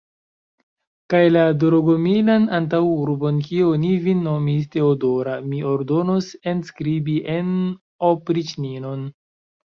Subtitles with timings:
[1.13, 7.55] Kaj la Dorogomilan antaŭurbon, kie oni vin nomis Teodora, mi ordonos enskribi en
[8.11, 9.07] opriĉninon!